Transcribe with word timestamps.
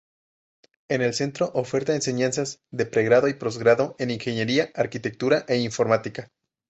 El 0.87 1.13
centro 1.13 1.51
oferta 1.53 1.93
enseñanzas 1.93 2.59
de 2.71 2.87
pregrado 2.87 3.27
y 3.27 3.35
posgrado 3.35 3.95
en 3.99 4.09
ingeniería, 4.09 4.71
arquitectura 4.73 5.45
e 5.47 5.57
informática. 5.57 6.31